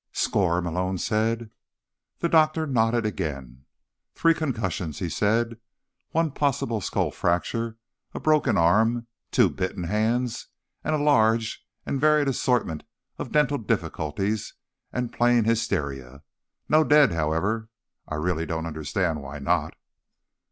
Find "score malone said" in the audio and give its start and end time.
0.13-1.51